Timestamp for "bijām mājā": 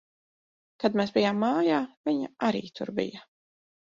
1.17-1.81